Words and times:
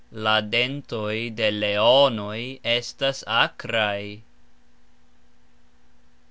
La 0.25 0.31
dentoj 0.53 1.17
de 1.39 1.49
leonoj 1.57 2.39
estas 2.73 3.21
akraj. 3.27 4.23